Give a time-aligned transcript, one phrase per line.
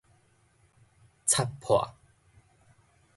[1.27, 1.93] 鑿破